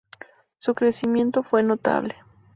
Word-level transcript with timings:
Su 0.57 0.73
crecimiento 0.73 1.43
fue 1.43 1.61
notable. 1.61 2.15